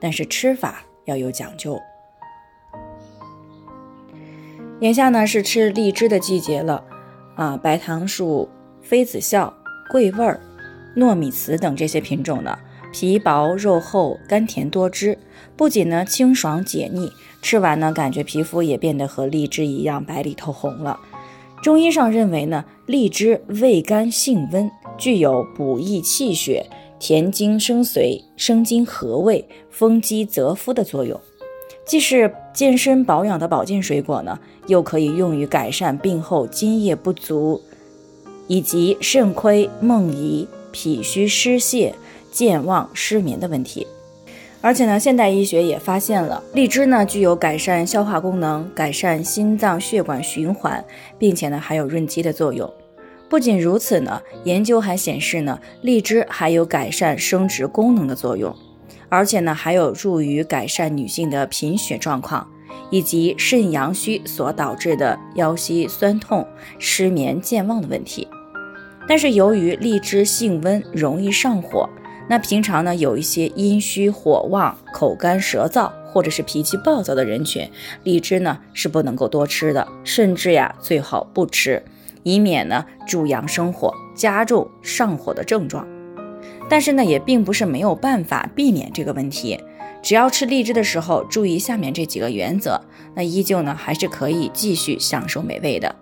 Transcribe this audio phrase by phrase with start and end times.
[0.00, 1.78] 但是吃法要有讲究。
[4.80, 6.84] 眼下呢是吃荔枝的季节了，
[7.34, 8.48] 啊，白糖树、
[8.80, 9.52] 妃子笑、
[9.90, 10.40] 桂味儿、
[10.96, 12.56] 糯米糍等这些品种呢，
[12.92, 15.18] 皮薄肉厚，甘甜多汁，
[15.56, 17.10] 不仅呢清爽解腻，
[17.42, 21.00] 吃完呢感觉皮肤也变得和荔枝一样白里透红了。
[21.60, 26.64] 中医上认为呢，荔枝味甘性温，具有补益气血。
[26.98, 31.18] 填精生髓、生津和胃、丰肌泽肤的作用，
[31.86, 37.60] 既是健身保养的保健水果呢，又可以用于改善病后津液不足
[38.46, 41.94] 以及肾亏梦遗、脾虚湿泄、
[42.30, 43.86] 健忘失眠的问题。
[44.60, 50.84] 而且呢，现代医学也发现了荔枝呢具有改善消化功能、改善心脏血管循环，
[51.16, 52.68] 并且呢还有润肌的作用。
[53.28, 58.54] 不仅如此呢，研究还显示呢，荔枝还有改善生殖功能的作用，
[59.10, 62.50] 而且呢，还有助于改善女性的贫血状况
[62.90, 66.46] 以及肾阳虚所导致的腰膝酸痛、
[66.78, 68.26] 失眠、健忘的问题。
[69.06, 71.86] 但是由于荔枝性温，容易上火，
[72.30, 77.70] 那平常呢，有一些阴虚火旺、口干舌燥或者是脾气暴躁的人群，
[78.04, 81.82] 荔枝呢是不能够多吃的，甚至呀最好不吃。
[82.22, 85.86] 以免呢助阳生火，加重上火的症状。
[86.68, 89.58] 但是呢，也并不是没有办法避免这个问题。
[90.02, 92.80] 只要吃荔枝的时候注意下面这几个原则，
[93.14, 95.94] 那依旧呢还是可以继续享受美味的。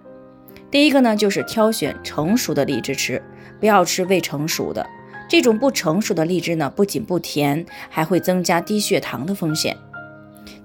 [0.70, 3.22] 第一个呢，就是挑选成熟的荔枝吃，
[3.58, 4.86] 不要吃未成熟的。
[5.28, 9.76] 这种不成熟的荔枝呢，不仅不甜，还会增加低血糖的风险。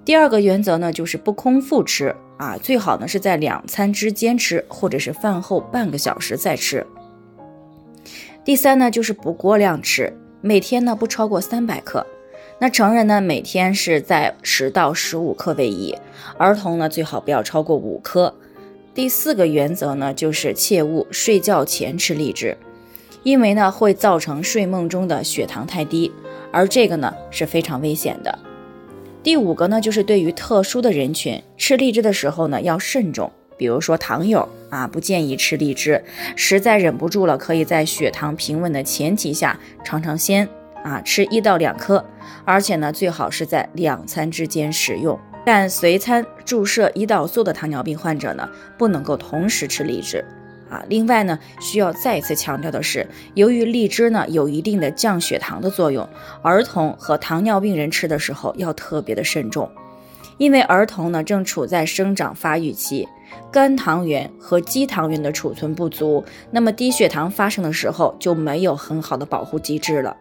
[0.03, 2.15] 第二个原则呢，就是不空腹吃。
[2.37, 6.83] 啊，最好呢是在两餐之间吃，或者是饭后半个小时再吃。
[8.43, 12.03] 第三呢，就是不过量吃，每天呢不超过三百克。
[12.57, 15.95] 那成人呢，每天是在十到十五克为宜，
[16.39, 18.33] 儿童呢最好不要超过五克。
[18.95, 22.57] 第四个原则呢，就是切勿睡觉前吃荔枝，
[23.21, 26.11] 因为呢会造成睡梦中的血糖太低，
[26.51, 28.39] 而这个呢是非常危险的。
[29.23, 33.31] 第五个呢，就是对于特殊的人群吃荔枝的时候呢，要慎重。
[33.55, 36.03] 比如说糖友啊，不建议吃荔枝。
[36.35, 40.49] 实在忍不住了，可以在血糖平稳的前提下尝尝鲜
[40.83, 42.03] 啊，吃一到两颗。
[42.43, 45.19] 而且呢，最好是在两餐之间食用。
[45.45, 50.25] 但随餐注射胰岛素的糖尿病患者呢，不能够同时吃荔枝。
[50.71, 56.07] 啊，另外呢，需要再次强调的是，由于荔枝呢有一定的降血糖的作用，
[56.41, 59.69] 儿童和糖尿病人吃的时候要特别的慎重，
[60.37, 63.05] 因为儿童呢正处在生长发育期，
[63.51, 70.15] 肝糖原和肌糖原的储存不足，那么低血糖发生的时候就没有很好的保护机制了。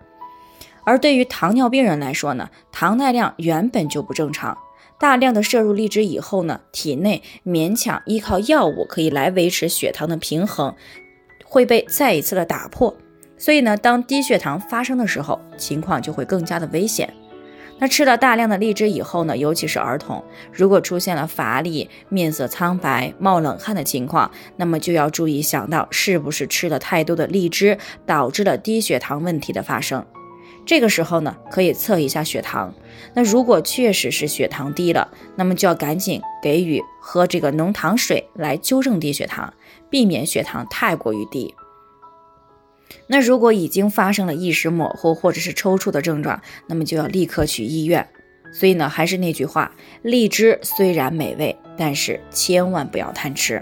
[0.82, 4.59] 而对于糖尿病人来说呢，糖耐量原本就不正常。
[5.00, 10.75] 大量的摄入荔枝以后呢，体内勉强依靠药物可以来维持血糖的平衡，
[11.43, 12.94] 会被再一次的打破。
[13.38, 17.15] 所以呢，当低血糖发生的时候，情况就会更加的危险。
[17.78, 20.22] 那吃了大量的荔枝以后呢，尤其是儿童，
[20.53, 30.05] 如果出现了乏力、面色苍白、冒冷汗的情况，那么就要注意想到是不是吃了太多的荔枝，导致了低血糖问题的发生。
[30.70, 32.72] 这个时候呢，可以测一下血糖。
[33.14, 39.53] 那如果确实是血糖低了，那么就要赶紧给予喝这个浓糖水来纠正低血糖，
[39.91, 41.56] 避免血糖太过于低。
[43.08, 48.08] 那如果已经发生了意识模糊或者是抽搐的症状，那么就要立刻去医院。
[48.52, 53.61] 所以呢，还是那句话，荔枝虽然美味，但是千万不要贪吃。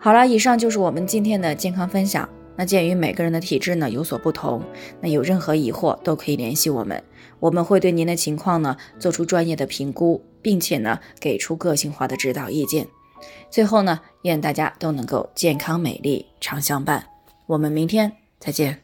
[0.00, 2.28] 好了，以上就是我们今天的健康分享。
[2.56, 4.62] 那鉴于每个人的体质呢有所不同，
[5.00, 7.02] 那有任何疑惑都可以联系我们，
[7.40, 12.86] 我们会对您的情况呢做出专业的评估，并且呢给出个性化的指导意见。
[13.50, 17.06] 最后呢，愿大家都能够健康美丽常相伴。
[17.46, 18.83] 我们明天再见。